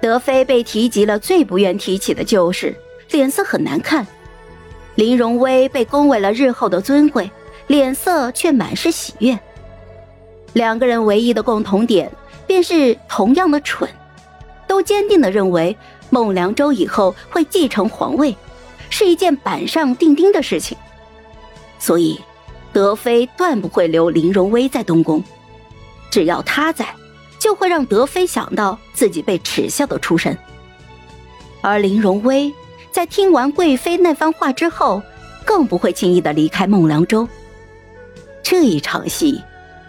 [0.00, 2.74] 德妃被提及了最不愿提起的旧事，
[3.10, 4.06] 脸色很难看。
[4.94, 7.30] 林荣威被恭维了日后的尊贵，
[7.66, 9.38] 脸色却满是喜悦。
[10.54, 12.10] 两个人唯一的共同点
[12.46, 13.88] 便是同样的蠢，
[14.66, 15.76] 都坚定的认为
[16.08, 18.34] 孟良州以后会继承皇位，
[18.88, 20.76] 是一件板上钉钉的事情。
[21.78, 22.20] 所以，
[22.72, 25.22] 德妃断不会留林荣威在东宫，
[26.10, 26.86] 只要他在。
[27.40, 30.36] 就会让德妃想到自己被耻笑的出身，
[31.62, 32.52] 而林荣威
[32.92, 35.02] 在听完贵妃那番话之后，
[35.44, 37.26] 更不会轻易的离开孟良州。
[38.42, 39.42] 这一场戏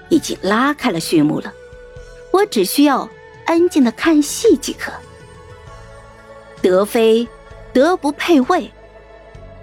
[0.07, 1.53] 已经拉开了序幕了，
[2.31, 3.07] 我只需要
[3.45, 4.93] 安静的看戏即可。
[6.61, 7.27] 德妃
[7.73, 8.71] 德不配位，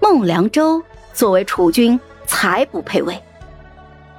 [0.02, 0.82] 孟良州
[1.14, 3.18] 作为储君才不配位，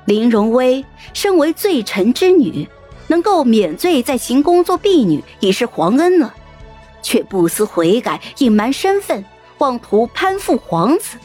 [0.06, 2.68] 林荣威身为罪臣之女。
[3.10, 6.34] 能够免罪在行宫做婢女，已是皇恩了，
[7.02, 9.26] 却不思悔改，隐瞒身份，
[9.58, 11.18] 妄图攀附皇子。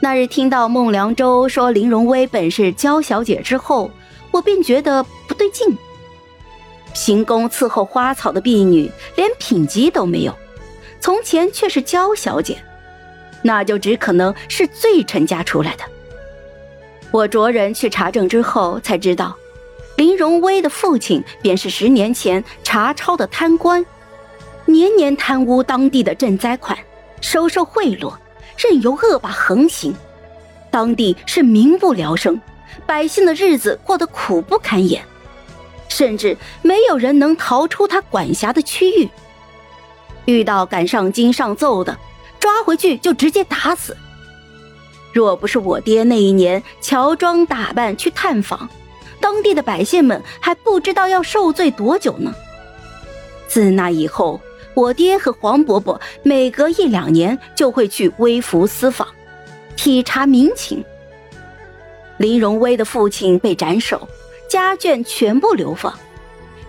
[0.00, 3.90] 那日听到孟良州说林荣威本是娇小姐之后，
[4.30, 5.76] 我便觉得不对劲。
[6.92, 10.34] 行宫伺候花草的婢女，连品级都没有，
[11.00, 12.62] 从前却是娇小姐，
[13.42, 15.84] 那就只可能是罪臣家出来的。
[17.10, 19.34] 我着人去查证之后，才知道。
[19.96, 23.84] 林荣威的父亲便是十年前查抄的贪官，
[24.66, 26.76] 年年贪污当地的赈灾款，
[27.20, 28.12] 收受贿赂，
[28.56, 29.94] 任由恶霸横行，
[30.70, 32.40] 当地是民不聊生，
[32.84, 35.00] 百姓的日子过得苦不堪言，
[35.88, 39.08] 甚至没有人能逃出他管辖的区域。
[40.24, 41.96] 遇到敢上京上奏的，
[42.40, 43.96] 抓回去就直接打死。
[45.12, 48.68] 若不是我爹那一年乔装打扮去探访。
[49.24, 52.34] 当地的百姓们还不知道要受罪多久呢。
[53.48, 54.38] 自那以后，
[54.74, 59.08] 我爹和黄伯伯每隔一两年就会去微服私访，
[59.76, 60.84] 体察民情。
[62.18, 64.06] 林荣威的父亲被斩首，
[64.46, 65.98] 家眷全部流放，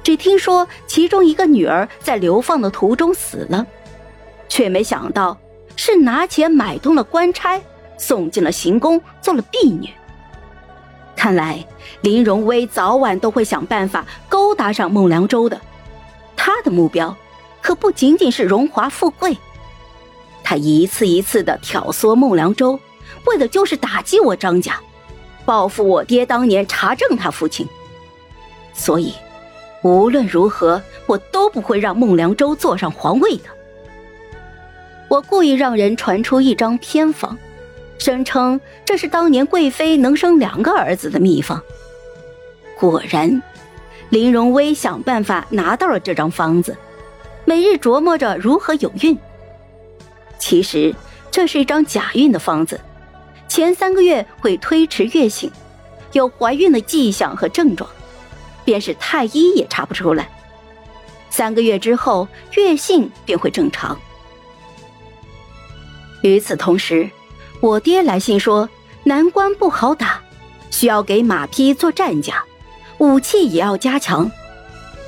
[0.02, 3.68] 只听说其中一个女儿在流放的途中死了，
[4.48, 5.38] 却没想到
[5.76, 7.62] 是拿钱买通了官差，
[7.98, 9.90] 送进了行宫做了婢女。
[11.26, 11.66] 看来
[12.02, 15.60] 林荣威早晚都会想办法勾搭上孟良州的，
[16.38, 17.18] 他的目标
[17.64, 19.36] 可不仅仅是荣华富贵，
[20.44, 22.80] 他一次一次的挑唆孟良州，
[23.26, 24.80] 为的就是打击我张家，
[25.46, 27.68] 报复我爹当年查证他父亲。
[28.76, 29.12] 所以，
[29.82, 33.46] 无论如何，我都不会让孟良州坐上皇位的。
[35.08, 37.36] 我故意让人传出一张偏方。
[38.06, 41.60] 声称这是当年贵妃能生两个儿子的秘方。
[42.78, 43.42] 果然，
[44.10, 46.78] 林荣威想办法拿到了这张方子，
[47.46, 49.18] 每日琢磨着如何有孕。
[50.38, 50.94] 其实
[51.32, 52.80] 这是一张假孕的方子，
[53.48, 55.52] 前三个月会推迟月醒，
[56.12, 57.90] 有怀孕的迹象和症状，
[58.64, 60.30] 便是太医也查不出来。
[61.32, 64.00] 三个月之后，月性便会正常。
[66.22, 67.10] 与此同时。
[67.66, 68.70] 我爹来信说，
[69.06, 70.22] 南关不好打，
[70.70, 72.44] 需要给马匹做战甲，
[73.00, 74.30] 武器也要加强，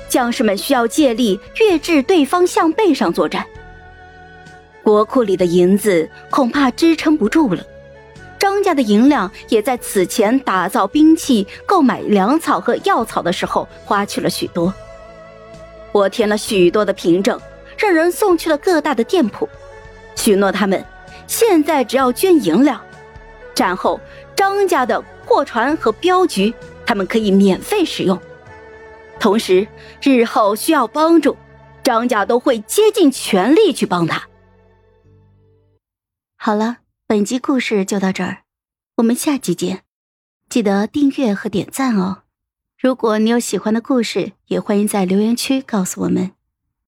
[0.08, 3.46] 将士们需要借力跃至对方项背上作战。
[4.82, 7.62] 国库里的银子恐怕支撑不住了，
[8.40, 14.74] 张家的银两也在此前打造兵器、购买粮草和药草的时候花去了许多。
[15.92, 17.40] 我填了许多的凭证，
[17.76, 19.48] 让人送去了各大的店铺，
[20.16, 20.84] 许诺他们。
[21.28, 22.84] 现在只要捐银两，
[23.54, 24.00] 战后
[24.34, 26.52] 张家的货船和镖局，
[26.84, 28.20] 他们可以免费使用。
[29.20, 29.68] 同时，
[30.02, 31.36] 日后需要帮助，
[31.84, 34.26] 张家都会竭尽全力去帮他。
[36.36, 38.38] 好了，本集故事就到这儿，
[38.96, 39.82] 我们下集见，
[40.48, 42.22] 记得订阅和点赞哦。
[42.80, 46.30] 如果你有喜欢的故事，也欢迎在留言区告诉我们。